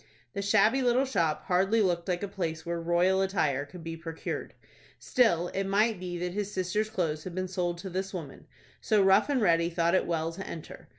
[0.33, 4.55] The shabby little shop hardly looked like a place where royal attire could be procured.
[4.97, 8.47] Still it might be that his sister's clothes had been sold to this woman;
[8.81, 10.89] so Rough and Ready thought it well to enter.